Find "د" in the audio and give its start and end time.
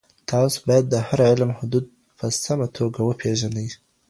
0.89-0.95